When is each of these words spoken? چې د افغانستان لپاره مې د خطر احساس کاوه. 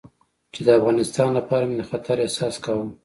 چې 0.53 0.61
د 0.67 0.69
افغانستان 0.79 1.29
لپاره 1.39 1.63
مې 1.69 1.75
د 1.79 1.83
خطر 1.89 2.15
احساس 2.25 2.55
کاوه. 2.63 2.87